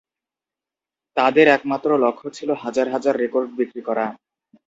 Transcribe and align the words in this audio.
তাদের 1.17 1.45
একমাত্র 1.47 1.89
লক্ষ্য 2.03 2.27
ছিল 2.37 2.49
হাজার 2.63 2.87
হাজার 2.89 3.13
রেকর্ড 3.17 3.49
বিক্রি 3.59 3.81
করা। 3.81 4.05